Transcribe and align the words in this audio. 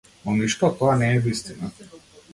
Но 0.21 0.33
ништо 0.37 0.65
од 0.73 0.79
тоа 0.79 0.95
не 1.03 1.13
е 1.19 1.19
вистина. 1.27 1.73